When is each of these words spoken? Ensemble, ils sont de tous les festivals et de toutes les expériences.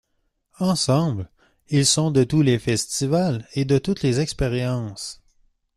Ensemble, 0.57 1.29
ils 1.69 1.85
sont 1.85 2.09
de 2.09 2.23
tous 2.23 2.41
les 2.41 2.57
festivals 2.57 3.47
et 3.53 3.65
de 3.65 3.77
toutes 3.77 4.01
les 4.01 4.19
expériences. 4.19 5.21